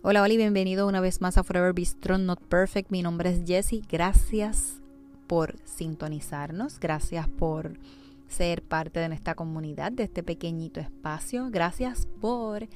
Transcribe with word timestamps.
Hola, 0.00 0.22
hola 0.22 0.32
y 0.32 0.36
bienvenido 0.36 0.86
una 0.86 1.00
vez 1.00 1.20
más 1.20 1.38
a 1.38 1.42
Forever 1.42 1.72
Be 1.72 1.84
Strong 1.84 2.22
Not 2.22 2.40
Perfect. 2.44 2.92
Mi 2.92 3.02
nombre 3.02 3.30
es 3.30 3.42
Jessie. 3.44 3.82
Gracias 3.90 4.80
por 5.26 5.56
sintonizarnos. 5.64 6.78
Gracias 6.78 7.28
por 7.28 7.80
ser 8.28 8.62
parte 8.62 9.00
de 9.00 9.12
esta 9.12 9.34
comunidad, 9.34 9.90
de 9.90 10.04
este 10.04 10.22
pequeñito 10.22 10.78
espacio. 10.78 11.48
Gracias 11.50 12.06
por 12.20 12.68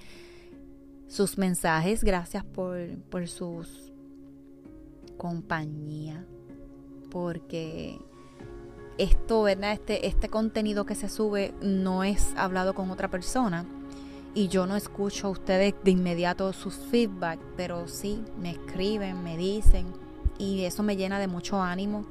sus 1.07 1.39
mensajes. 1.39 2.03
Gracias 2.03 2.45
por, 2.45 2.99
por 3.03 3.29
sus 3.29 3.93
compañía. 5.17 6.27
Porque 7.09 8.01
esto, 8.99 9.45
¿verdad? 9.45 9.75
Este, 9.75 10.09
este 10.09 10.29
contenido 10.29 10.87
que 10.87 10.97
se 10.97 11.09
sube 11.09 11.55
no 11.63 12.03
es 12.03 12.35
hablado 12.37 12.75
con 12.75 12.91
otra 12.91 13.09
persona 13.09 13.65
y 14.35 14.49
yo 14.49 14.67
no 14.67 14.77
escucho 14.77 15.27
a 15.27 15.31
ustedes 15.31 15.75
de 15.83 15.91
inmediato 15.91 16.53
sus 16.53 16.75
feedback, 16.75 17.39
pero 17.57 17.87
sí 17.89 18.25
me 18.41 18.51
escriben, 18.53 19.23
me 19.23 19.37
dicen 19.37 19.87
y 20.39 20.65
eso 20.65 20.83
me 20.83 20.97
llena 20.97 21.19
de 21.19 21.27
mucho 21.27 21.61
ánimo 21.61 22.05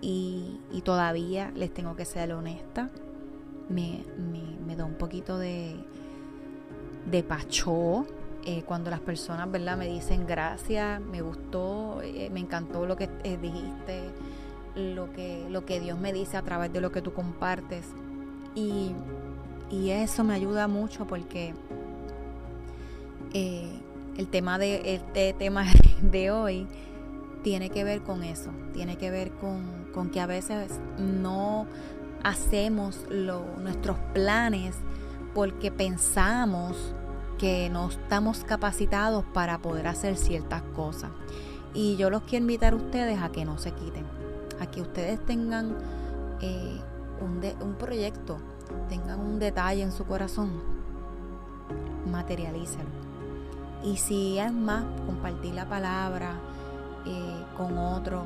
y, 0.00 0.58
todavía 0.84 1.52
les 1.54 1.72
tengo 1.72 1.94
que 1.94 2.04
ser 2.04 2.32
honesta. 2.32 2.90
Me, 3.68 4.04
da 4.76 4.84
un 4.84 4.94
poquito 4.94 5.38
de, 5.38 5.76
de 7.10 7.22
pachó 7.22 8.04
eh, 8.44 8.64
cuando 8.66 8.90
las 8.90 9.00
personas 9.00 9.50
¿verdad? 9.50 9.76
me 9.76 9.86
dicen 9.86 10.26
gracias, 10.26 11.00
me 11.00 11.22
gustó, 11.22 12.00
eh, 12.02 12.28
me 12.32 12.40
encantó 12.40 12.84
lo 12.86 12.96
que 12.96 13.08
eh, 13.22 13.38
dijiste, 13.40 14.10
lo 14.74 15.12
que, 15.12 15.46
lo 15.48 15.64
que 15.64 15.78
Dios 15.78 15.98
me 15.98 16.12
dice 16.12 16.36
a 16.36 16.42
través 16.42 16.72
de 16.72 16.80
lo 16.80 16.90
que 16.90 17.00
tú 17.00 17.12
compartes. 17.12 17.86
Y 18.54 18.92
y 19.72 19.90
eso 19.90 20.22
me 20.22 20.34
ayuda 20.34 20.68
mucho 20.68 21.06
porque 21.06 21.54
eh, 23.32 23.72
el 24.18 24.28
tema 24.28 24.58
de 24.58 24.94
este 24.94 25.32
tema 25.32 25.64
de 26.02 26.30
hoy 26.30 26.68
tiene 27.42 27.70
que 27.70 27.82
ver 27.82 28.02
con 28.02 28.22
eso, 28.22 28.50
tiene 28.74 28.96
que 28.96 29.10
ver 29.10 29.32
con, 29.32 30.10
que 30.10 30.20
a 30.20 30.26
veces 30.26 30.78
no 30.98 31.66
hacemos 32.22 33.00
nuestros 33.10 33.96
planes 34.12 34.76
porque 35.34 35.72
pensamos 35.72 36.94
que 37.38 37.68
no 37.70 37.88
estamos 37.88 38.44
capacitados 38.44 39.24
para 39.32 39.58
poder 39.58 39.88
hacer 39.88 40.16
ciertas 40.16 40.62
cosas. 40.76 41.10
Y 41.74 41.96
yo 41.96 42.10
los 42.10 42.22
quiero 42.24 42.44
invitar 42.44 42.74
a 42.74 42.76
ustedes 42.76 43.20
a 43.20 43.32
que 43.32 43.44
no 43.44 43.58
se 43.58 43.72
quiten, 43.72 44.04
a 44.60 44.70
que 44.70 44.82
ustedes 44.82 45.18
tengan 45.24 45.74
eh, 46.42 46.78
un, 47.20 47.40
un 47.66 47.74
proyecto, 47.74 48.36
tengan 48.88 49.20
un 49.20 49.38
detalle 49.38 49.82
en 49.82 49.92
su 49.92 50.04
corazón, 50.04 50.50
materialícelo. 52.10 52.88
Y 53.84 53.96
si 53.96 54.38
es 54.38 54.52
más, 54.52 54.84
compartir 55.06 55.54
la 55.54 55.68
palabra 55.68 56.34
eh, 57.04 57.44
con 57.56 57.78
otro, 57.78 58.24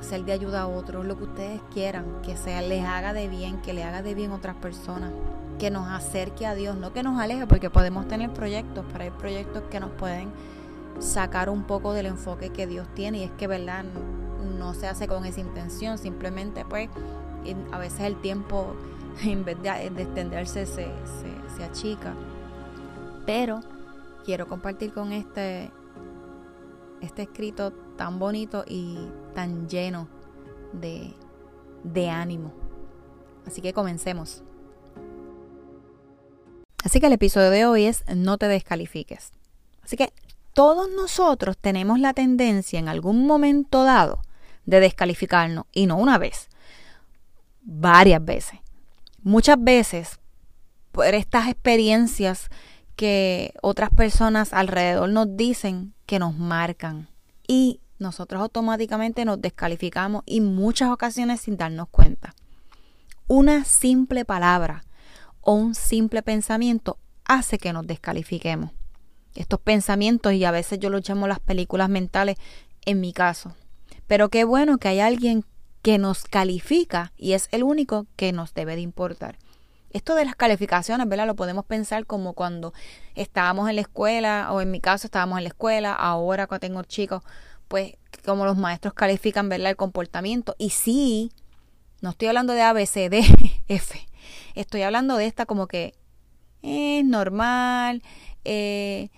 ser 0.00 0.24
de 0.24 0.32
ayuda 0.32 0.62
a 0.62 0.66
otros, 0.68 1.04
lo 1.06 1.16
que 1.16 1.24
ustedes 1.24 1.60
quieran, 1.72 2.04
que 2.22 2.36
sea, 2.36 2.62
les 2.62 2.84
haga 2.84 3.12
de 3.12 3.28
bien, 3.28 3.60
que 3.62 3.72
le 3.72 3.84
haga 3.84 4.02
de 4.02 4.14
bien 4.14 4.32
a 4.32 4.36
otras 4.36 4.56
personas, 4.56 5.10
que 5.58 5.70
nos 5.70 5.88
acerque 5.88 6.46
a 6.46 6.54
Dios, 6.54 6.76
no 6.76 6.92
que 6.92 7.02
nos 7.02 7.20
aleje, 7.20 7.46
porque 7.46 7.70
podemos 7.70 8.06
tener 8.06 8.30
proyectos, 8.30 8.84
pero 8.92 9.04
hay 9.04 9.10
proyectos 9.10 9.62
que 9.70 9.80
nos 9.80 9.90
pueden 9.90 10.30
sacar 11.00 11.48
un 11.48 11.62
poco 11.64 11.92
del 11.92 12.06
enfoque 12.06 12.50
que 12.50 12.66
Dios 12.66 12.86
tiene 12.94 13.18
y 13.18 13.22
es 13.24 13.30
que, 13.32 13.46
¿verdad? 13.46 13.84
No 14.58 14.74
se 14.74 14.88
hace 14.88 15.08
con 15.08 15.24
esa 15.24 15.40
intención, 15.40 15.98
simplemente 15.98 16.64
pues 16.68 16.88
a 17.72 17.78
veces 17.78 18.00
el 18.00 18.20
tiempo 18.20 18.74
en 19.24 19.44
vez 19.44 19.60
de, 19.62 19.86
extenderse 20.02 20.66
se, 20.66 20.88
se, 21.56 21.64
achica. 21.64 22.14
Pero 23.26 23.60
quiero 24.24 24.46
compartir 24.46 24.92
con 24.92 25.12
este, 25.12 25.70
este 27.00 27.22
escrito 27.22 27.72
tan 27.96 28.18
bonito 28.18 28.64
y 28.66 28.96
tan 29.34 29.68
lleno 29.68 30.08
de, 30.72 31.14
de 31.82 32.10
ánimo. 32.10 32.52
Así 33.46 33.60
que 33.60 33.72
comencemos. 33.72 34.42
Así 36.84 37.00
que 37.00 37.06
el 37.06 37.12
episodio 37.12 37.50
de 37.50 37.66
hoy 37.66 37.84
es 37.84 38.04
no 38.14 38.38
te 38.38 38.46
descalifiques. 38.46 39.32
Así 39.82 39.96
que 39.96 40.12
todos 40.52 40.88
nosotros 40.90 41.56
tenemos 41.58 41.98
la 41.98 42.14
tendencia 42.14 42.78
en 42.78 42.88
algún 42.88 43.26
momento 43.26 43.84
dado 43.84 44.22
de 44.64 44.80
descalificarnos 44.80 45.64
y 45.72 45.86
no 45.86 45.96
una 45.96 46.18
vez, 46.18 46.48
varias 47.62 48.24
veces 48.24 48.60
muchas 49.28 49.62
veces 49.62 50.20
por 50.90 51.14
estas 51.14 51.48
experiencias 51.48 52.48
que 52.96 53.52
otras 53.62 53.90
personas 53.90 54.54
alrededor 54.54 55.10
nos 55.10 55.36
dicen 55.36 55.92
que 56.06 56.18
nos 56.18 56.36
marcan 56.36 57.08
y 57.46 57.80
nosotros 57.98 58.40
automáticamente 58.40 59.26
nos 59.26 59.40
descalificamos 59.40 60.22
y 60.24 60.40
muchas 60.40 60.90
ocasiones 60.90 61.42
sin 61.42 61.58
darnos 61.58 61.88
cuenta. 61.90 62.34
Una 63.26 63.64
simple 63.64 64.24
palabra 64.24 64.84
o 65.42 65.52
un 65.52 65.74
simple 65.74 66.22
pensamiento 66.22 66.98
hace 67.24 67.58
que 67.58 67.74
nos 67.74 67.86
descalifiquemos. 67.86 68.70
Estos 69.34 69.60
pensamientos, 69.60 70.32
y 70.32 70.44
a 70.46 70.50
veces 70.50 70.78
yo 70.78 70.88
lo 70.88 71.00
llamo 71.00 71.28
las 71.28 71.40
películas 71.40 71.90
mentales, 71.90 72.38
en 72.86 73.00
mi 73.00 73.12
caso. 73.12 73.54
Pero 74.06 74.30
qué 74.30 74.44
bueno 74.44 74.78
que 74.78 74.88
hay 74.88 75.00
alguien 75.00 75.44
que 75.82 75.98
nos 75.98 76.24
califica 76.24 77.12
y 77.16 77.32
es 77.32 77.48
el 77.52 77.62
único 77.62 78.06
que 78.16 78.32
nos 78.32 78.54
debe 78.54 78.74
de 78.74 78.82
importar. 78.82 79.38
Esto 79.90 80.14
de 80.14 80.24
las 80.24 80.36
calificaciones, 80.36 81.08
¿verdad? 81.08 81.26
Lo 81.26 81.36
podemos 81.36 81.64
pensar 81.64 82.04
como 82.04 82.34
cuando 82.34 82.74
estábamos 83.14 83.70
en 83.70 83.76
la 83.76 83.82
escuela, 83.82 84.48
o 84.52 84.60
en 84.60 84.70
mi 84.70 84.80
caso 84.80 85.06
estábamos 85.06 85.38
en 85.38 85.44
la 85.44 85.48
escuela, 85.48 85.94
ahora 85.94 86.46
cuando 86.46 86.60
tengo 86.66 86.82
chicos, 86.82 87.22
pues 87.68 87.94
como 88.24 88.44
los 88.44 88.56
maestros 88.56 88.92
califican, 88.94 89.48
¿verdad? 89.48 89.70
El 89.70 89.76
comportamiento. 89.76 90.54
Y 90.58 90.70
sí, 90.70 91.32
no 92.02 92.10
estoy 92.10 92.28
hablando 92.28 92.52
de 92.52 92.62
A, 92.62 92.72
B, 92.72 92.84
C, 92.86 93.08
D, 93.08 93.24
F. 93.68 93.98
Estoy 94.54 94.82
hablando 94.82 95.16
de 95.16 95.26
esta 95.26 95.46
como 95.46 95.66
que 95.66 95.94
es 96.62 97.04
normal, 97.04 98.02
eh, 98.44 99.08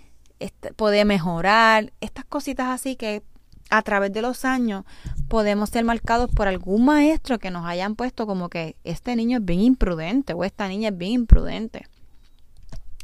puede 0.77 1.05
mejorar, 1.05 1.93
estas 2.01 2.25
cositas 2.25 2.69
así 2.69 2.97
que 2.97 3.23
a 3.71 3.83
través 3.83 4.13
de 4.13 4.23
los 4.23 4.45
años 4.45 4.85
podemos 5.29 5.71
ser 5.71 5.85
marcados 5.85 6.31
por 6.31 6.49
algún 6.49 6.85
maestro 6.85 7.39
que 7.39 7.51
nos 7.51 7.65
hayan 7.65 7.95
puesto 7.95 8.27
como 8.27 8.49
que 8.49 8.77
este 8.85 9.17
niño 9.17 9.39
es 9.39 9.45
bien 9.45 9.61
imprudente 9.61 10.35
o 10.35 10.45
esta 10.45 10.69
niña 10.69 10.89
es 10.89 10.99
bien 10.99 11.13
imprudente. 11.13 11.87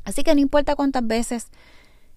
Así 0.04 0.22
que 0.22 0.34
no 0.34 0.40
importa 0.40 0.76
cuántas 0.76 1.06
veces 1.06 1.48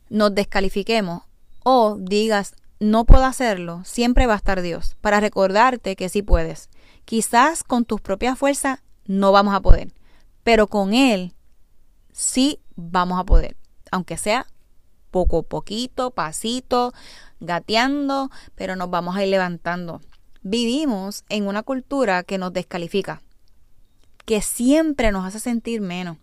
nos 0.09 0.33
descalifiquemos 0.33 1.23
o 1.63 1.97
digas 1.99 2.55
no 2.79 3.05
puedo 3.05 3.25
hacerlo, 3.25 3.81
siempre 3.83 4.25
va 4.25 4.33
a 4.33 4.37
estar 4.37 4.61
Dios 4.61 4.95
para 5.01 5.19
recordarte 5.19 5.95
que 5.95 6.09
sí 6.09 6.21
puedes. 6.21 6.69
Quizás 7.05 7.63
con 7.63 7.83
tus 7.85 7.99
propias 7.99 8.37
fuerzas 8.39 8.79
no 9.05 9.31
vamos 9.31 9.53
a 9.53 9.59
poder, 9.59 9.93
pero 10.43 10.67
con 10.67 10.93
Él 10.93 11.33
sí 12.11 12.59
vamos 12.75 13.19
a 13.19 13.25
poder, 13.25 13.57
aunque 13.91 14.17
sea 14.17 14.47
poco 15.11 15.43
poquito, 15.43 16.11
pasito, 16.11 16.93
gateando, 17.39 18.29
pero 18.55 18.75
nos 18.75 18.89
vamos 18.89 19.15
a 19.15 19.23
ir 19.23 19.29
levantando. 19.29 20.01
Vivimos 20.41 21.23
en 21.29 21.47
una 21.47 21.63
cultura 21.63 22.23
que 22.23 22.37
nos 22.37 22.53
descalifica, 22.53 23.21
que 24.25 24.41
siempre 24.41 25.11
nos 25.11 25.25
hace 25.25 25.39
sentir 25.39 25.81
menos 25.81 26.17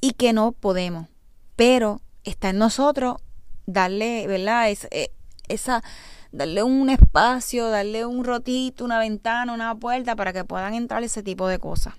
y 0.00 0.12
que 0.12 0.32
no 0.32 0.52
podemos, 0.52 1.08
pero 1.54 2.00
está 2.24 2.50
en 2.50 2.58
nosotros 2.58 3.16
darle, 3.66 4.26
¿verdad? 4.26 4.70
Eh, 4.90 5.10
esa, 5.48 5.82
darle 6.32 6.62
un 6.62 6.90
espacio, 6.90 7.68
darle 7.68 8.04
un 8.04 8.24
rotito, 8.24 8.84
una 8.84 8.98
ventana, 8.98 9.52
una 9.52 9.74
puerta 9.74 10.16
para 10.16 10.32
que 10.32 10.44
puedan 10.44 10.74
entrar 10.74 11.02
ese 11.02 11.22
tipo 11.22 11.48
de 11.48 11.58
cosas. 11.58 11.94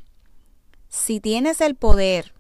Si 0.90 1.20
tienes 1.20 1.62
el 1.62 1.76
poder, 1.76 2.34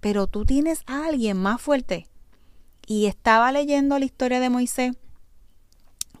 pero 0.00 0.26
tú 0.26 0.44
tienes 0.44 0.82
a 0.86 1.06
alguien 1.06 1.36
más 1.36 1.60
fuerte, 1.60 2.09
y 2.90 3.06
estaba 3.06 3.52
leyendo 3.52 4.00
la 4.00 4.04
historia 4.04 4.40
de 4.40 4.50
Moisés 4.50 4.96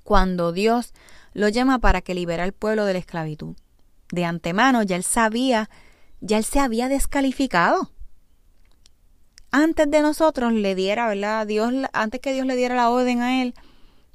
cuando 0.04 0.52
Dios 0.52 0.92
lo 1.32 1.48
llama 1.48 1.80
para 1.80 2.00
que 2.00 2.14
libera 2.14 2.44
al 2.44 2.52
pueblo 2.52 2.84
de 2.84 2.92
la 2.92 3.00
esclavitud. 3.00 3.56
De 4.12 4.24
antemano 4.24 4.84
ya 4.84 4.94
él 4.94 5.02
sabía, 5.02 5.68
ya 6.20 6.38
él 6.38 6.44
se 6.44 6.60
había 6.60 6.88
descalificado. 6.88 7.90
Antes 9.50 9.90
de 9.90 10.00
nosotros 10.00 10.52
le 10.52 10.76
diera, 10.76 11.08
¿verdad? 11.08 11.44
Dios, 11.44 11.74
antes 11.92 12.20
que 12.20 12.32
Dios 12.32 12.46
le 12.46 12.54
diera 12.54 12.76
la 12.76 12.90
orden 12.90 13.20
a 13.20 13.42
él, 13.42 13.54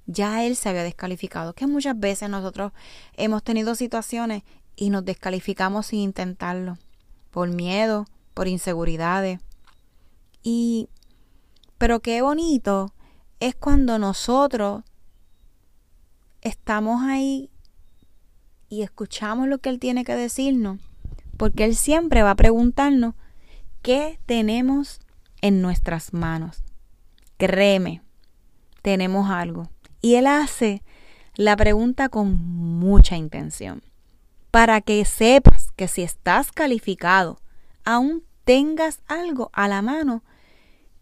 ya 0.06 0.46
él 0.46 0.56
se 0.56 0.70
había 0.70 0.84
descalificado. 0.84 1.52
Que 1.52 1.68
muchas 1.68 2.00
veces 2.00 2.30
nosotros 2.30 2.72
hemos 3.18 3.44
tenido 3.44 3.76
situaciones 3.76 4.44
y 4.78 4.92
nos 4.92 5.04
descalificamos 5.04 5.88
sin 5.88 6.00
intentarlo. 6.00 6.78
Por 7.32 7.50
miedo, 7.50 8.06
por 8.34 8.48
inseguridades. 8.48 9.42
Y 10.42 10.88
pero 11.78 12.00
qué 12.00 12.22
bonito 12.22 12.94
es 13.40 13.56
cuando 13.56 14.00
nosotros 14.00 14.84
estamos 16.42 17.02
ahí 17.04 17.50
y 18.70 18.82
escuchamos 18.84 19.48
lo 19.48 19.60
que 19.60 19.70
Él 19.70 19.80
tiene 19.80 20.04
que 20.04 20.16
decirnos, 20.16 20.80
porque 21.38 21.66
Él 21.66 21.76
siempre 21.76 22.24
va 22.24 22.32
a 22.32 22.36
preguntarnos 22.36 23.16
qué 23.82 24.20
tenemos 24.26 25.00
en 25.42 25.62
nuestras 25.62 26.14
manos. 26.14 26.64
Créeme, 27.38 28.02
tenemos 28.82 29.30
algo. 29.30 29.70
Y 30.02 30.16
Él 30.16 30.28
hace 30.28 30.82
la 31.36 31.58
pregunta 31.58 32.10
con 32.10 32.40
mucha 32.40 33.18
intención, 33.18 33.84
para 34.52 34.82
que 34.82 35.04
sepas 35.04 35.72
que 35.76 35.88
si 35.88 36.02
estás 36.02 36.52
calificado, 36.52 37.40
aún 37.84 38.24
tengas 38.46 39.02
algo 39.08 39.50
a 39.54 39.68
la 39.68 39.82
mano 39.82 40.24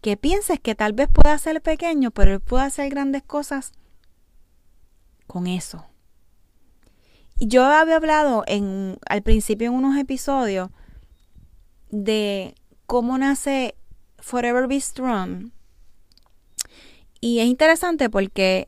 que 0.04 0.18
pienses 0.18 0.60
que 0.60 0.74
tal 0.74 0.92
vez 0.92 1.08
pueda 1.08 1.38
ser 1.38 1.62
pequeño, 1.62 2.10
pero 2.10 2.34
Él 2.34 2.40
puede 2.40 2.64
hacer 2.64 2.90
grandes 2.90 3.22
cosas 3.22 3.72
con 5.26 5.46
eso. 5.46 5.86
Yo 7.36 7.64
había 7.64 7.96
hablado 7.96 8.44
en, 8.46 8.98
al 9.08 9.22
principio 9.22 9.68
en 9.68 9.72
unos 9.72 9.96
episodios 9.96 10.68
de 11.88 12.54
cómo 12.84 13.16
nace 13.16 13.76
Forever 14.18 14.66
Be 14.68 14.78
Strong. 14.78 15.52
Y 17.22 17.38
es 17.38 17.46
interesante 17.46 18.10
porque 18.10 18.66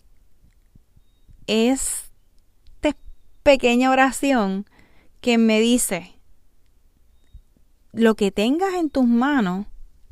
es 1.47 2.11
esta 2.81 2.97
pequeña 3.43 3.91
oración 3.91 4.65
que 5.21 5.37
me 5.37 5.61
dice, 5.61 6.19
lo 7.93 8.15
que 8.15 8.31
tengas 8.31 8.73
en 8.73 8.88
tus 8.88 9.06
manos, 9.06 9.67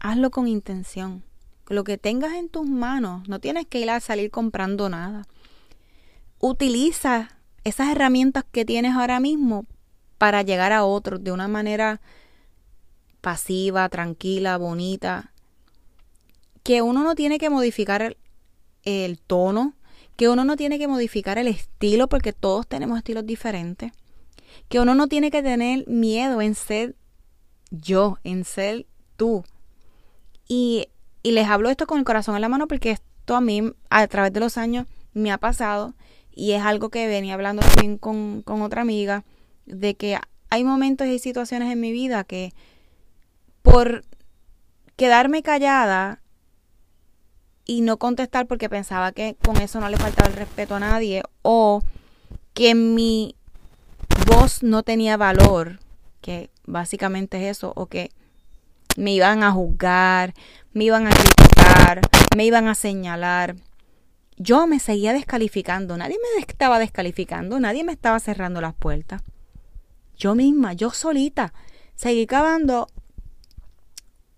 hazlo 0.05 0.31
con 0.31 0.47
intención. 0.47 1.25
Lo 1.69 1.83
que 1.83 1.97
tengas 1.97 2.35
en 2.35 2.51
tus 2.51 2.69
manos, 2.69 3.27
no 3.27 3.41
tienes 3.41 3.67
que 3.67 3.81
ir 3.81 3.89
a 3.89 4.01
salir 4.01 4.31
comprando 4.31 4.91
nada. 4.91 5.27
Utiliza 6.39 7.31
esas 7.65 7.89
herramientas 7.89 8.45
que 8.53 8.67
tienes 8.67 8.93
ahora 8.93 9.19
mismo 9.19 9.65
para 10.19 10.43
llegar 10.43 10.73
a 10.73 10.85
otros 10.85 11.25
de 11.25 11.33
una 11.33 11.49
manera 11.49 12.03
pasiva, 13.23 13.89
tranquila, 13.89 14.59
bonita. 14.59 15.33
Que 16.63 16.83
uno 16.83 17.03
no 17.03 17.15
tiene 17.15 17.39
que 17.39 17.49
modificar 17.49 18.03
el, 18.03 18.19
el 18.83 19.19
tono, 19.19 19.73
que 20.17 20.29
uno 20.29 20.45
no 20.45 20.57
tiene 20.57 20.79
que 20.79 20.87
modificar 20.87 21.39
el 21.39 21.49
estilo 21.49 22.11
porque 22.11 22.35
todos 22.35 22.67
tenemos 22.67 22.99
estilos 22.99 23.25
diferentes, 23.25 23.91
que 24.69 24.81
uno 24.81 24.95
no 24.95 25.09
tiene 25.09 25.31
que 25.31 25.43
tener 25.43 25.89
miedo 25.89 26.43
en 26.43 26.55
ser 26.55 26.95
yo, 27.71 28.19
en 28.23 28.45
ser 28.45 28.85
tú. 29.17 29.45
Y, 30.47 30.89
y 31.23 31.33
les 31.33 31.49
hablo 31.49 31.71
esto 31.71 31.87
con 31.87 31.99
el 31.99 32.05
corazón 32.05 32.35
en 32.35 32.43
la 32.43 32.49
mano 32.49 32.69
porque 32.69 32.91
esto 32.91 33.37
a 33.37 33.41
mí 33.41 33.73
a 33.91 34.07
través 34.07 34.33
de 34.33 34.41
los 34.41 34.59
años 34.59 34.87
me 35.13 35.33
ha 35.33 35.39
pasado 35.39 35.95
y 36.35 36.53
es 36.53 36.63
algo 36.63 36.91
que 36.91 37.07
venía 37.07 37.35
hablando 37.35 37.63
también 37.63 37.97
con, 37.97 38.43
con 38.43 38.63
otra 38.63 38.83
amiga, 38.83 39.25
de 39.67 39.95
que 39.95 40.19
hay 40.51 40.65
momentos 40.65 41.07
y 41.07 41.19
situaciones 41.19 41.73
en 41.73 41.81
mi 41.81 41.93
vida 41.93 42.25
que 42.25 42.53
por 43.63 44.05
quedarme 44.97 45.43
callada 45.43 46.21
y 47.65 47.81
no 47.81 47.97
contestar 47.97 48.47
porque 48.47 48.69
pensaba 48.69 49.13
que 49.13 49.37
con 49.43 49.57
eso 49.57 49.81
no 49.81 49.89
le 49.89 49.97
faltaba 49.97 50.29
el 50.29 50.37
respeto 50.37 50.75
a 50.75 50.81
nadie 50.81 51.23
o 51.43 51.83
que 52.53 52.75
mi 52.75 53.37
voz 54.27 54.63
no 54.63 54.83
tenía 54.83 55.17
valor, 55.17 55.81
que 56.21 56.51
básicamente 56.67 57.39
es 57.39 57.57
eso, 57.57 57.73
o 57.75 57.87
que 57.87 58.11
me 58.97 59.13
iban 59.13 59.43
a 59.43 59.53
juzgar, 59.53 60.35
me 60.73 60.85
iban 60.85 61.07
a 61.07 61.11
criticar, 61.11 62.01
me 62.37 62.45
iban 62.45 62.69
a 62.69 62.75
señalar. 62.75 63.57
Yo 64.37 64.67
me 64.67 64.81
seguía 64.81 65.13
descalificando, 65.13 65.97
nadie 65.97 66.17
me 66.35 66.43
estaba 66.43 66.79
descalificando, 66.79 67.61
nadie 67.61 67.85
me 67.85 67.93
estaba 67.93 68.19
cerrando 68.21 68.61
las 68.61 68.75
puertas. 68.75 69.23
Yo 70.17 70.35
misma, 70.35 70.73
yo 70.73 70.91
solita, 70.91 71.53
seguí 71.95 72.27
cavando 72.27 72.89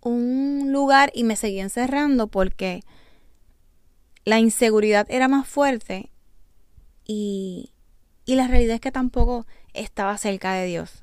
un 0.02 0.72
lugar 0.72 1.10
y 1.14 1.24
me 1.24 1.36
seguí 1.36 1.60
encerrando 1.60 2.28
porque 2.28 2.82
la 4.24 4.38
inseguridad 4.38 5.06
era 5.10 5.28
más 5.28 5.48
fuerte 5.48 6.10
y, 7.04 7.72
y 8.24 8.34
la 8.34 8.48
realidad 8.48 8.76
es 8.76 8.80
que 8.80 8.92
tampoco 8.92 9.46
estaba 9.72 10.16
cerca 10.18 10.52
de 10.54 10.66
Dios. 10.66 11.00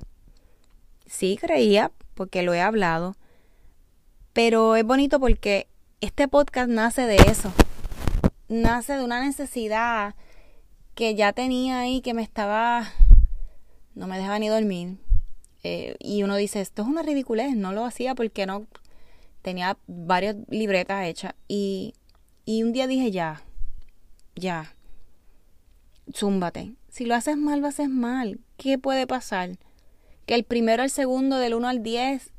Sí 1.06 1.38
creía, 1.40 1.92
porque 2.16 2.44
lo 2.44 2.54
he 2.54 2.62
hablado, 2.62 3.16
pero 4.34 4.76
es 4.76 4.84
bonito 4.84 5.20
porque 5.20 5.68
este 6.02 6.28
podcast 6.28 6.70
nace 6.70 7.04
de 7.04 7.16
eso, 7.16 7.52
nace 8.50 8.94
de 8.94 9.04
una 9.04 9.24
necesidad 9.24 10.16
que 10.96 11.16
ya 11.16 11.34
tenía 11.34 11.80
ahí, 11.80 12.02
que 12.02 12.14
me 12.14 12.22
estaba, 12.22 12.92
no 13.96 14.08
me 14.08 14.18
dejaba 14.18 14.40
ni 14.40 14.50
dormir. 14.50 14.98
Eh, 15.64 15.96
y 16.00 16.24
uno 16.24 16.36
dice, 16.36 16.60
esto 16.60 16.82
es 16.82 16.88
una 16.90 17.04
ridiculez, 17.04 17.56
no 17.56 17.72
lo 17.72 17.86
hacía 17.86 18.16
porque 18.16 18.46
no 18.46 18.66
tenía 19.42 19.78
varias 19.88 20.36
libretas 20.50 21.06
hechas 21.06 21.34
y 21.48 21.94
y 22.46 22.64
un 22.64 22.74
día 22.74 22.88
dije, 22.88 23.10
ya, 23.12 23.42
ya, 24.36 24.76
zúmbate. 26.14 26.76
Si 26.90 27.06
lo 27.06 27.16
haces 27.16 27.38
mal, 27.38 27.62
lo 27.62 27.68
haces 27.68 27.90
mal. 27.90 28.42
¿Qué 28.58 28.78
puede 28.78 29.08
pasar? 29.08 29.58
Que 30.26 30.36
el 30.36 30.44
primero, 30.44 30.84
el 30.84 30.90
segundo, 30.90 31.38
del 31.38 31.54
1 31.54 31.68
al 31.68 31.84
10, 31.84 32.34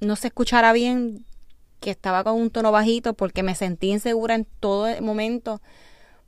no 0.00 0.16
se 0.16 0.28
escuchara 0.28 0.72
bien, 0.72 1.24
que 1.80 1.90
estaba 1.90 2.24
con 2.24 2.34
un 2.34 2.50
tono 2.50 2.72
bajito 2.72 3.14
porque 3.14 3.42
me 3.42 3.54
sentí 3.54 3.90
insegura 3.90 4.34
en 4.34 4.46
todo 4.60 4.88
momento, 5.02 5.60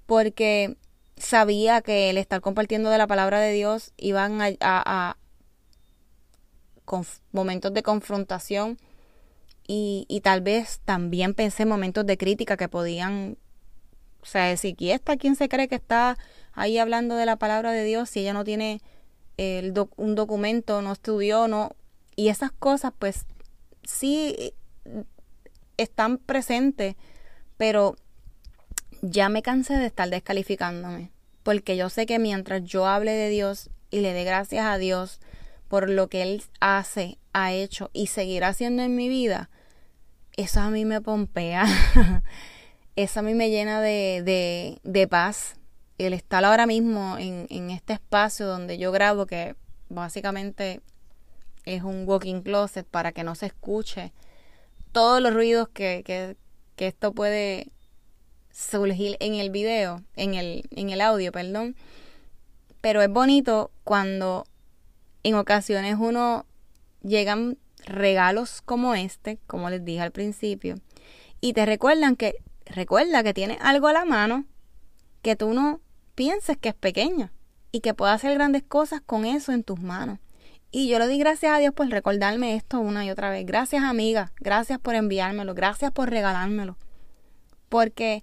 porque 0.06 0.76
sabía 1.16 1.80
que 1.80 2.10
el 2.10 2.18
estar 2.18 2.40
compartiendo 2.40 2.90
de 2.90 2.98
la 2.98 3.06
palabra 3.06 3.40
de 3.40 3.52
Dios 3.52 3.92
iban 3.96 4.40
a, 4.40 4.56
a, 4.60 5.16
con 6.84 7.04
momentos 7.32 7.74
de 7.74 7.82
confrontación 7.82 8.78
y, 9.66 10.06
y 10.08 10.20
tal 10.20 10.40
vez 10.40 10.80
también 10.84 11.34
pensé 11.34 11.64
en 11.64 11.68
momentos 11.68 12.06
de 12.06 12.16
crítica 12.16 12.56
que 12.56 12.68
podían, 12.68 13.36
o 14.22 14.26
sea, 14.26 14.46
decir, 14.46 14.76
¿y 14.78 14.92
esta 14.92 15.16
quién 15.16 15.36
se 15.36 15.48
cree 15.48 15.68
que 15.68 15.74
está 15.74 16.16
ahí 16.52 16.78
hablando 16.78 17.16
de 17.16 17.26
la 17.26 17.36
palabra 17.36 17.72
de 17.72 17.84
Dios 17.84 18.08
si 18.08 18.20
ella 18.20 18.32
no 18.32 18.44
tiene 18.44 18.80
el 19.36 19.74
un 19.96 20.14
documento, 20.14 20.82
no 20.82 20.92
estudió, 20.92 21.48
no? 21.48 21.70
Y 22.16 22.28
esas 22.28 22.50
cosas, 22.50 22.92
pues, 22.98 23.26
sí 23.88 24.54
están 25.78 26.18
presentes, 26.18 26.96
pero 27.56 27.96
ya 29.00 29.28
me 29.28 29.42
cansé 29.42 29.74
de 29.74 29.86
estar 29.86 30.10
descalificándome, 30.10 31.10
porque 31.42 31.76
yo 31.76 31.88
sé 31.88 32.04
que 32.04 32.18
mientras 32.18 32.62
yo 32.64 32.86
hable 32.86 33.12
de 33.12 33.30
Dios 33.30 33.70
y 33.90 34.00
le 34.00 34.12
dé 34.12 34.24
gracias 34.24 34.66
a 34.66 34.76
Dios 34.76 35.20
por 35.68 35.88
lo 35.88 36.08
que 36.08 36.22
Él 36.22 36.42
hace, 36.60 37.18
ha 37.32 37.52
hecho 37.52 37.90
y 37.92 38.08
seguirá 38.08 38.48
haciendo 38.48 38.82
en 38.82 38.94
mi 38.94 39.08
vida, 39.08 39.48
eso 40.36 40.60
a 40.60 40.70
mí 40.70 40.84
me 40.84 41.00
pompea, 41.00 41.64
eso 42.96 43.20
a 43.20 43.22
mí 43.22 43.34
me 43.34 43.50
llena 43.50 43.80
de, 43.80 44.22
de, 44.24 44.80
de 44.84 45.08
paz. 45.08 45.54
El 45.96 46.12
estar 46.12 46.44
ahora 46.44 46.66
mismo 46.66 47.16
en, 47.18 47.46
en 47.50 47.70
este 47.70 47.94
espacio 47.94 48.46
donde 48.46 48.78
yo 48.78 48.92
grabo, 48.92 49.26
que 49.26 49.56
básicamente 49.88 50.80
es 51.74 51.82
un 51.82 52.04
walking 52.06 52.42
closet 52.42 52.86
para 52.86 53.12
que 53.12 53.24
no 53.24 53.34
se 53.34 53.46
escuche 53.46 54.12
todos 54.92 55.20
los 55.20 55.34
ruidos 55.34 55.68
que, 55.68 56.02
que, 56.04 56.36
que 56.76 56.86
esto 56.86 57.12
puede 57.12 57.70
surgir 58.52 59.16
en 59.20 59.34
el 59.34 59.50
video, 59.50 60.02
en 60.16 60.34
el, 60.34 60.64
en 60.70 60.90
el 60.90 61.00
audio, 61.00 61.30
perdón. 61.30 61.76
Pero 62.80 63.02
es 63.02 63.10
bonito 63.10 63.70
cuando 63.84 64.46
en 65.22 65.34
ocasiones 65.34 65.96
uno 65.98 66.46
llegan 67.02 67.58
regalos 67.84 68.62
como 68.62 68.94
este, 68.94 69.38
como 69.46 69.70
les 69.70 69.84
dije 69.84 70.00
al 70.00 70.12
principio, 70.12 70.76
y 71.40 71.52
te 71.52 71.66
recuerdan 71.66 72.16
que, 72.16 72.36
recuerda 72.66 73.22
que 73.22 73.34
tienes 73.34 73.58
algo 73.60 73.88
a 73.88 73.92
la 73.92 74.04
mano 74.04 74.44
que 75.22 75.36
tú 75.36 75.52
no 75.52 75.80
pienses 76.14 76.56
que 76.56 76.70
es 76.70 76.74
pequeño 76.74 77.30
y 77.70 77.80
que 77.80 77.94
puedas 77.94 78.16
hacer 78.16 78.34
grandes 78.34 78.62
cosas 78.62 79.00
con 79.00 79.24
eso 79.24 79.52
en 79.52 79.62
tus 79.62 79.80
manos. 79.80 80.18
Y 80.70 80.88
yo 80.88 80.98
le 80.98 81.08
di 81.08 81.18
gracias 81.18 81.52
a 81.52 81.58
Dios 81.58 81.72
por 81.72 81.88
recordarme 81.88 82.54
esto 82.54 82.80
una 82.80 83.04
y 83.04 83.10
otra 83.10 83.30
vez. 83.30 83.46
Gracias 83.46 83.82
amiga, 83.82 84.32
gracias 84.38 84.78
por 84.78 84.94
enviármelo, 84.94 85.54
gracias 85.54 85.92
por 85.92 86.10
regalármelo. 86.10 86.76
Porque 87.68 88.22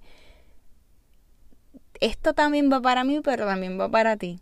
esto 2.00 2.34
también 2.34 2.72
va 2.72 2.82
para 2.82 3.04
mí, 3.04 3.22
pero 3.24 3.46
también 3.46 3.80
va 3.80 3.90
para 3.90 4.16
ti. 4.18 4.42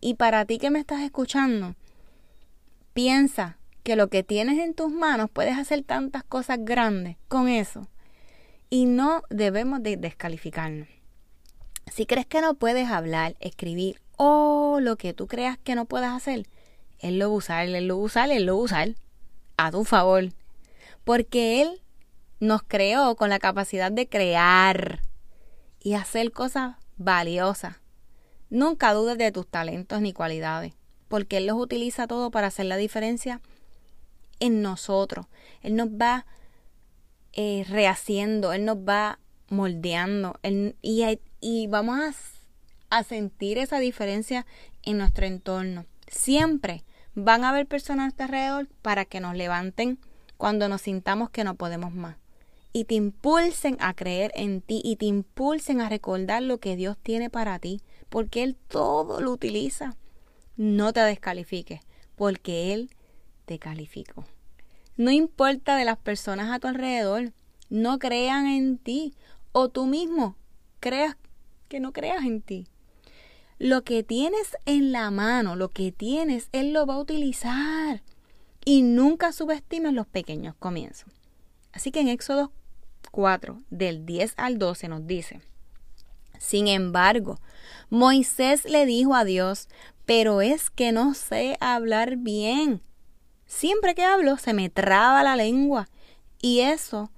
Y 0.00 0.14
para 0.14 0.44
ti 0.44 0.58
que 0.58 0.70
me 0.70 0.78
estás 0.78 1.00
escuchando, 1.00 1.74
piensa 2.92 3.58
que 3.82 3.96
lo 3.96 4.08
que 4.08 4.22
tienes 4.22 4.58
en 4.58 4.74
tus 4.74 4.92
manos 4.92 5.30
puedes 5.30 5.56
hacer 5.56 5.82
tantas 5.82 6.24
cosas 6.24 6.58
grandes 6.60 7.16
con 7.28 7.48
eso. 7.48 7.88
Y 8.68 8.84
no 8.84 9.22
debemos 9.30 9.82
de 9.82 9.96
descalificarnos. 9.96 10.88
Si 11.90 12.04
crees 12.04 12.26
que 12.26 12.42
no 12.42 12.54
puedes 12.54 12.90
hablar, 12.90 13.36
escribir 13.40 14.02
o 14.18 14.78
lo 14.80 14.96
que 14.96 15.14
tú 15.14 15.26
creas 15.26 15.56
que 15.56 15.74
no 15.74 15.86
puedes 15.86 16.10
hacer, 16.10 16.46
Él 16.98 17.18
lo 17.18 17.30
va 17.30 17.36
usar, 17.36 17.68
Él 17.68 17.86
lo 17.86 17.96
va 17.96 18.02
a 18.02 18.06
usar, 18.06 18.30
Él 18.30 18.46
lo 18.46 18.56
va 18.56 18.60
a 18.60 18.64
usar 18.64 18.94
a 19.56 19.70
tu 19.70 19.84
favor. 19.84 20.28
Porque 21.04 21.62
Él 21.62 21.80
nos 22.40 22.62
creó 22.62 23.16
con 23.16 23.30
la 23.30 23.38
capacidad 23.38 23.90
de 23.90 24.08
crear 24.08 25.02
y 25.80 25.94
hacer 25.94 26.32
cosas 26.32 26.76
valiosas. 26.96 27.76
Nunca 28.50 28.92
dudes 28.92 29.18
de 29.18 29.32
tus 29.32 29.46
talentos 29.46 30.00
ni 30.00 30.12
cualidades, 30.12 30.74
porque 31.08 31.38
Él 31.38 31.46
los 31.46 31.58
utiliza 31.58 32.06
todo 32.06 32.30
para 32.30 32.48
hacer 32.48 32.66
la 32.66 32.76
diferencia 32.76 33.40
en 34.40 34.62
nosotros. 34.62 35.26
Él 35.62 35.76
nos 35.76 35.88
va 35.88 36.26
eh, 37.32 37.64
rehaciendo, 37.68 38.52
Él 38.52 38.64
nos 38.64 38.78
va 38.78 39.18
moldeando 39.48 40.38
y, 40.82 41.20
y 41.40 41.66
vamos 41.66 41.98
a, 42.90 42.98
a 42.98 43.02
sentir 43.02 43.58
esa 43.58 43.78
diferencia 43.78 44.46
en 44.82 44.98
nuestro 44.98 45.26
entorno. 45.26 45.86
Siempre 46.10 46.84
van 47.14 47.44
a 47.44 47.50
haber 47.50 47.66
personas 47.66 48.14
alrededor 48.18 48.68
para 48.82 49.04
que 49.04 49.20
nos 49.20 49.36
levanten 49.36 49.98
cuando 50.36 50.68
nos 50.68 50.82
sintamos 50.82 51.30
que 51.30 51.44
no 51.44 51.54
podemos 51.54 51.92
más. 51.92 52.16
Y 52.72 52.84
te 52.84 52.94
impulsen 52.94 53.76
a 53.80 53.94
creer 53.94 54.30
en 54.34 54.60
ti 54.60 54.80
y 54.84 54.96
te 54.96 55.06
impulsen 55.06 55.80
a 55.80 55.88
recordar 55.88 56.42
lo 56.42 56.58
que 56.58 56.76
Dios 56.76 56.96
tiene 57.02 57.30
para 57.30 57.58
ti, 57.58 57.80
porque 58.08 58.42
Él 58.42 58.56
todo 58.68 59.20
lo 59.20 59.32
utiliza. 59.32 59.96
No 60.56 60.92
te 60.92 61.00
descalifiques, 61.00 61.80
porque 62.14 62.72
Él 62.72 62.90
te 63.46 63.58
calificó. 63.58 64.24
No 64.96 65.10
importa 65.10 65.76
de 65.76 65.84
las 65.84 65.98
personas 65.98 66.50
a 66.50 66.58
tu 66.58 66.68
alrededor, 66.68 67.32
no 67.70 67.98
crean 67.98 68.46
en 68.46 68.78
ti 68.78 69.14
o 69.52 69.68
tú 69.68 69.86
mismo 69.86 70.36
creas 70.80 71.16
que 71.68 71.80
no 71.80 71.92
creas 71.92 72.24
en 72.24 72.42
ti. 72.42 72.66
Lo 73.58 73.82
que 73.82 74.02
tienes 74.02 74.56
en 74.66 74.92
la 74.92 75.10
mano, 75.10 75.56
lo 75.56 75.70
que 75.70 75.92
tienes, 75.92 76.48
Él 76.52 76.72
lo 76.72 76.86
va 76.86 76.94
a 76.94 77.00
utilizar. 77.00 78.02
Y 78.64 78.82
nunca 78.82 79.32
subestimes 79.32 79.92
los 79.92 80.06
pequeños 80.06 80.54
comienzos. 80.58 81.12
Así 81.72 81.90
que 81.90 82.00
en 82.00 82.08
Éxodo 82.08 82.52
4, 83.10 83.62
del 83.70 84.06
10 84.06 84.34
al 84.36 84.58
12 84.58 84.88
nos 84.88 85.06
dice, 85.06 85.40
sin 86.38 86.68
embargo, 86.68 87.38
Moisés 87.90 88.64
le 88.64 88.86
dijo 88.86 89.14
a 89.14 89.24
Dios, 89.24 89.68
pero 90.06 90.40
es 90.40 90.70
que 90.70 90.92
no 90.92 91.14
sé 91.14 91.56
hablar 91.60 92.16
bien. 92.16 92.80
Siempre 93.46 93.94
que 93.94 94.04
hablo 94.04 94.36
se 94.36 94.54
me 94.54 94.70
traba 94.70 95.22
la 95.22 95.36
lengua. 95.36 95.88
Y 96.40 96.60
eso 96.60 97.10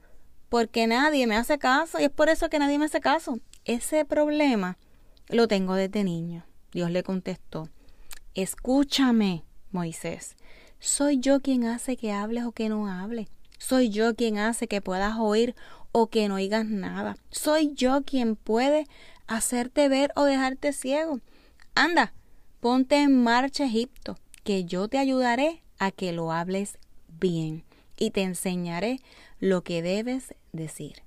porque 0.49 0.87
nadie 0.87 1.26
me 1.26 1.37
hace 1.37 1.59
caso 1.59 2.00
y 2.00 2.04
es 2.04 2.11
por 2.11 2.28
eso 2.28 2.49
que 2.49 2.59
nadie 2.59 2.78
me 2.78 2.87
hace 2.87 3.00
caso. 3.00 3.38
Ese 3.64 4.04
problema 4.04 4.78
lo 5.30 5.49
tengo 5.49 5.75
desde 5.75 6.04
niño. 6.04 6.44
Dios 6.72 6.90
le 6.90 7.02
contestó, 7.02 7.68
escúchame, 8.34 9.44
Moisés, 9.72 10.37
soy 10.78 11.18
yo 11.18 11.40
quien 11.40 11.64
hace 11.64 11.96
que 11.96 12.12
hables 12.12 12.44
o 12.44 12.52
que 12.52 12.68
no 12.68 12.87
hables. 12.87 13.28
Soy 13.58 13.90
yo 13.90 14.14
quien 14.14 14.38
hace 14.38 14.66
que 14.68 14.80
puedas 14.80 15.16
oír 15.18 15.54
o 15.92 16.08
que 16.08 16.28
no 16.28 16.37
oigas 16.37 16.64
nada. 16.64 17.16
Soy 17.30 17.72
yo 17.75 18.02
quien 18.02 18.37
puede 18.37 18.87
hacerte 19.26 19.88
ver 19.88 20.12
o 20.16 20.25
dejarte 20.25 20.72
ciego. 20.72 21.20
Anda, 21.75 22.14
ponte 22.60 22.96
en 23.02 23.22
marcha 23.22 23.64
Egipto, 23.64 24.16
que 24.44 24.64
yo 24.64 24.88
te 24.88 24.99
ayudaré 24.99 25.62
a 25.78 25.90
que 25.90 26.12
lo 26.12 26.32
hables 26.32 26.78
bien 27.08 27.64
y 27.99 28.10
te 28.10 28.22
enseñaré 28.22 29.00
lo 29.38 29.62
que 29.62 29.82
debes 29.82 30.34
decir. 30.52 31.02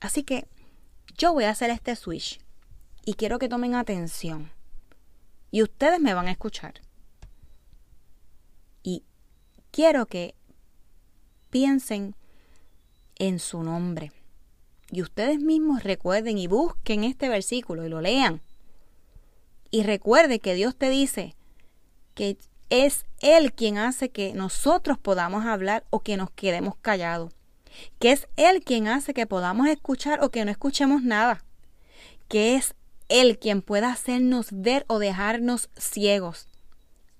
Así 0.00 0.22
que 0.22 0.46
yo 1.18 1.32
voy 1.32 1.44
a 1.44 1.50
hacer 1.50 1.70
este 1.70 1.96
switch 1.96 2.38
y 3.06 3.14
quiero 3.14 3.38
que 3.38 3.48
tomen 3.48 3.74
atención. 3.74 4.50
Y 5.50 5.62
ustedes 5.62 5.98
me 5.98 6.12
van 6.12 6.26
a 6.26 6.32
escuchar. 6.32 6.82
Y 8.82 9.04
quiero 9.70 10.04
que 10.04 10.34
piensen 11.48 12.14
en 13.14 13.38
su 13.38 13.62
nombre. 13.62 14.12
Y 14.90 15.00
ustedes 15.00 15.40
mismos 15.40 15.82
recuerden 15.82 16.36
y 16.36 16.48
busquen 16.48 17.04
este 17.04 17.30
versículo 17.30 17.86
y 17.86 17.88
lo 17.88 18.02
lean. 18.02 18.42
Y 19.70 19.84
recuerde 19.84 20.40
que 20.40 20.52
Dios 20.52 20.76
te 20.76 20.90
dice 20.90 21.34
que 22.14 22.36
es 22.68 23.06
Él 23.20 23.54
quien 23.54 23.78
hace 23.78 24.10
que 24.10 24.34
nosotros 24.34 24.98
podamos 24.98 25.46
hablar 25.46 25.84
o 25.88 26.00
que 26.00 26.18
nos 26.18 26.30
quedemos 26.30 26.76
callados 26.76 27.32
que 27.98 28.12
es 28.12 28.28
Él 28.36 28.62
quien 28.62 28.88
hace 28.88 29.14
que 29.14 29.26
podamos 29.26 29.68
escuchar 29.68 30.22
o 30.22 30.30
que 30.30 30.44
no 30.44 30.50
escuchemos 30.50 31.02
nada, 31.02 31.44
que 32.28 32.56
es 32.56 32.74
Él 33.08 33.38
quien 33.38 33.62
pueda 33.62 33.92
hacernos 33.92 34.48
ver 34.50 34.84
o 34.88 34.98
dejarnos 34.98 35.70
ciegos. 35.76 36.48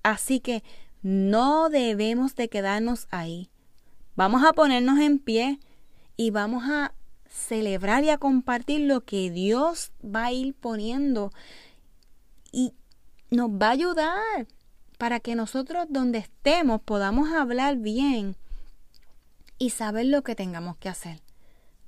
Así 0.03 0.39
que 0.39 0.63
no 1.01 1.69
debemos 1.69 2.35
de 2.35 2.49
quedarnos 2.49 3.07
ahí. 3.11 3.49
Vamos 4.15 4.43
a 4.43 4.53
ponernos 4.53 4.99
en 4.99 5.19
pie 5.19 5.59
y 6.15 6.31
vamos 6.31 6.63
a 6.65 6.93
celebrar 7.29 8.03
y 8.03 8.09
a 8.09 8.17
compartir 8.17 8.81
lo 8.81 9.01
que 9.01 9.29
Dios 9.29 9.91
va 10.03 10.25
a 10.25 10.31
ir 10.31 10.55
poniendo 10.55 11.31
y 12.51 12.73
nos 13.29 13.49
va 13.49 13.67
a 13.67 13.71
ayudar 13.71 14.47
para 14.97 15.19
que 15.19 15.35
nosotros 15.35 15.85
donde 15.89 16.17
estemos 16.19 16.81
podamos 16.81 17.31
hablar 17.31 17.77
bien 17.77 18.35
y 19.59 19.71
saber 19.71 20.07
lo 20.07 20.23
que 20.23 20.35
tengamos 20.35 20.77
que 20.77 20.89
hacer. 20.89 21.21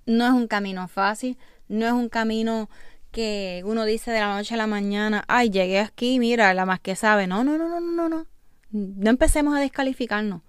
No 0.05 0.25
es 0.25 0.31
un 0.31 0.47
camino 0.47 0.87
fácil, 0.87 1.37
no 1.67 1.85
es 1.85 1.93
un 1.93 2.09
camino 2.09 2.69
que 3.11 3.61
uno 3.65 3.85
dice 3.85 4.11
de 4.11 4.19
la 4.19 4.35
noche 4.35 4.53
a 4.53 4.57
la 4.57 4.67
mañana, 4.67 5.23
ay, 5.27 5.49
llegué 5.49 5.79
aquí, 5.79 6.19
mira, 6.19 6.53
la 6.53 6.65
más 6.65 6.79
que 6.79 6.95
sabe. 6.95 7.27
No, 7.27 7.43
no, 7.43 7.57
no, 7.57 7.67
no, 7.67 7.79
no, 7.79 8.09
no. 8.09 8.25
No 8.71 9.09
empecemos 9.09 9.55
a 9.55 9.59
descalificarnos. 9.59 10.41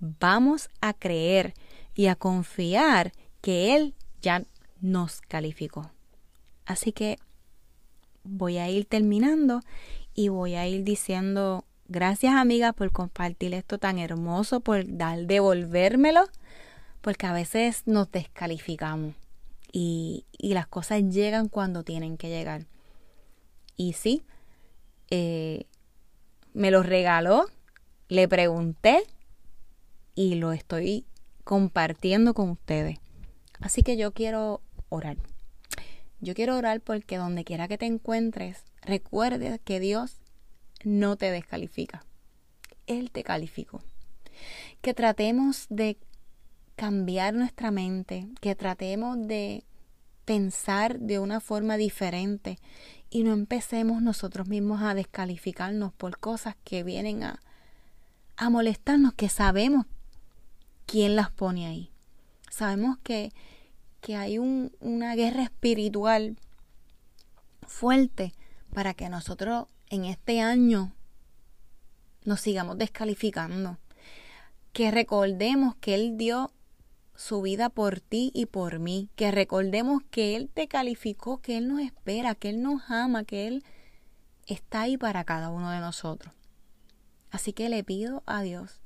Vamos 0.00 0.68
a 0.80 0.94
creer 0.94 1.54
y 1.94 2.06
a 2.06 2.16
confiar 2.16 3.12
que 3.40 3.76
Él 3.76 3.94
ya 4.20 4.42
nos 4.80 5.20
calificó. 5.22 5.90
Así 6.66 6.92
que 6.92 7.18
voy 8.24 8.58
a 8.58 8.68
ir 8.68 8.84
terminando 8.84 9.62
y 10.14 10.28
voy 10.28 10.54
a 10.54 10.66
ir 10.66 10.84
diciendo 10.84 11.64
gracias 11.86 12.34
amiga 12.34 12.72
por 12.72 12.92
compartir 12.92 13.54
esto 13.54 13.78
tan 13.78 13.98
hermoso, 13.98 14.60
por 14.60 14.84
dar, 14.86 15.26
devolvérmelo 15.26 16.24
porque 17.00 17.26
a 17.26 17.32
veces 17.32 17.82
nos 17.86 18.10
descalificamos 18.10 19.14
y, 19.72 20.24
las 20.38 20.66
cosas 20.66 21.02
llegan 21.02 21.48
cuando 21.48 21.82
tienen 21.82 22.16
que 22.16 22.28
llegar. 22.28 22.66
Y 23.76 23.92
sí, 23.92 24.22
eh, 25.10 25.66
me 26.52 26.70
lo 26.70 26.82
regaló, 26.82 27.46
le 28.08 28.26
pregunté 28.28 29.02
y 30.14 30.36
lo 30.36 30.52
estoy 30.52 31.04
compartiendo 31.44 32.34
con 32.34 32.50
ustedes. 32.50 32.98
Así 33.60 33.82
que 33.82 33.96
yo 33.96 34.12
quiero 34.12 34.60
orar. 34.88 35.16
Yo 36.20 36.34
quiero 36.34 36.56
orar 36.56 36.80
porque 36.80 37.16
donde 37.16 37.44
quiera 37.44 37.68
que 37.68 37.78
te 37.78 37.86
encuentres, 37.86 38.64
recuerde 38.82 39.60
que 39.64 39.78
Dios 39.78 40.16
no 40.84 41.16
te 41.16 41.30
descalifica. 41.30 42.04
Él 42.86 43.10
te 43.10 43.22
calificó. 43.22 43.82
Que 44.80 44.94
tratemos 44.94 45.66
de 45.68 45.96
cambiar 46.78 47.34
nuestra 47.34 47.72
mente, 47.72 48.28
que 48.40 48.54
tratemos 48.54 49.18
de 49.26 49.64
pensar 50.24 51.00
de 51.00 51.18
una 51.18 51.40
forma 51.40 51.76
diferente 51.76 52.60
y 53.10 53.24
no 53.24 53.32
empecemos 53.32 54.00
nosotros 54.00 54.46
mismos 54.46 54.80
a 54.82 54.94
descalificarnos 54.94 55.92
por 55.92 56.18
cosas 56.18 56.54
que 56.62 56.84
vienen 56.84 57.24
a, 57.24 57.40
a 58.36 58.48
molestarnos, 58.48 59.12
que 59.14 59.28
sabemos 59.28 59.86
quién 60.86 61.16
las 61.16 61.32
pone 61.32 61.66
ahí. 61.66 61.90
Sabemos 62.48 62.96
que, 63.02 63.32
que 64.00 64.14
hay 64.14 64.38
un, 64.38 64.70
una 64.78 65.16
guerra 65.16 65.42
espiritual 65.42 66.36
fuerte 67.66 68.34
para 68.72 68.94
que 68.94 69.08
nosotros 69.08 69.66
en 69.90 70.04
este 70.04 70.40
año 70.40 70.92
nos 72.24 72.40
sigamos 72.40 72.78
descalificando. 72.78 73.78
Que 74.72 74.92
recordemos 74.92 75.74
que 75.74 75.96
Él 75.96 76.16
dio 76.16 76.52
su 77.18 77.42
vida 77.42 77.68
por 77.68 77.98
ti 78.00 78.30
y 78.32 78.46
por 78.46 78.78
mí, 78.78 79.10
que 79.16 79.32
recordemos 79.32 80.04
que 80.08 80.36
Él 80.36 80.48
te 80.54 80.68
calificó, 80.68 81.38
que 81.38 81.56
Él 81.56 81.66
nos 81.66 81.80
espera, 81.80 82.36
que 82.36 82.50
Él 82.50 82.62
nos 82.62 82.88
ama, 82.88 83.24
que 83.24 83.48
Él 83.48 83.64
está 84.46 84.82
ahí 84.82 84.96
para 84.96 85.24
cada 85.24 85.50
uno 85.50 85.72
de 85.72 85.80
nosotros. 85.80 86.32
Así 87.32 87.52
que 87.52 87.68
le 87.68 87.82
pido 87.82 88.22
a 88.26 88.42
Dios 88.42 88.80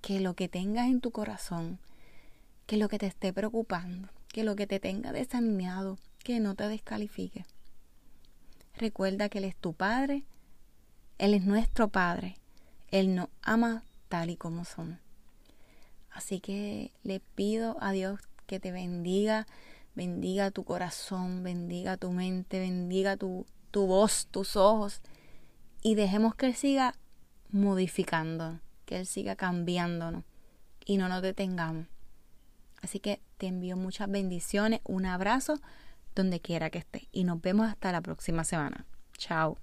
que 0.00 0.20
lo 0.20 0.34
que 0.34 0.48
tengas 0.48 0.86
en 0.86 1.00
tu 1.00 1.10
corazón, 1.10 1.80
que 2.66 2.76
lo 2.76 2.88
que 2.88 3.00
te 3.00 3.06
esté 3.06 3.32
preocupando, 3.32 4.10
que 4.28 4.44
lo 4.44 4.54
que 4.54 4.68
te 4.68 4.78
tenga 4.78 5.10
desanimado, 5.10 5.98
que 6.22 6.38
no 6.38 6.54
te 6.54 6.68
descalifique. 6.68 7.46
Recuerda 8.74 9.28
que 9.28 9.38
Él 9.38 9.44
es 9.44 9.56
tu 9.56 9.72
Padre, 9.72 10.22
Él 11.18 11.34
es 11.34 11.44
nuestro 11.44 11.88
Padre, 11.88 12.36
Él 12.92 13.16
nos 13.16 13.28
ama 13.42 13.82
tal 14.08 14.30
y 14.30 14.36
como 14.36 14.64
somos. 14.64 14.98
Así 16.16 16.40
que 16.40 16.92
le 17.02 17.20
pido 17.20 17.76
a 17.78 17.92
Dios 17.92 18.18
que 18.46 18.58
te 18.58 18.72
bendiga, 18.72 19.46
bendiga 19.94 20.50
tu 20.50 20.64
corazón, 20.64 21.42
bendiga 21.42 21.98
tu 21.98 22.10
mente, 22.10 22.58
bendiga 22.58 23.18
tu, 23.18 23.44
tu 23.70 23.86
voz, 23.86 24.26
tus 24.30 24.56
ojos 24.56 25.02
y 25.82 25.94
dejemos 25.94 26.34
que 26.34 26.46
Él 26.46 26.54
siga 26.54 26.94
modificando, 27.50 28.60
que 28.86 28.96
Él 28.96 29.04
siga 29.04 29.36
cambiándonos 29.36 30.24
y 30.86 30.96
no 30.96 31.10
nos 31.10 31.20
detengamos. 31.20 31.86
Así 32.80 32.98
que 32.98 33.20
te 33.36 33.48
envío 33.48 33.76
muchas 33.76 34.10
bendiciones, 34.10 34.80
un 34.84 35.04
abrazo 35.04 35.60
donde 36.14 36.40
quiera 36.40 36.70
que 36.70 36.78
estés 36.78 37.08
y 37.12 37.24
nos 37.24 37.42
vemos 37.42 37.68
hasta 37.68 37.92
la 37.92 38.00
próxima 38.00 38.42
semana. 38.42 38.86
Chao. 39.18 39.58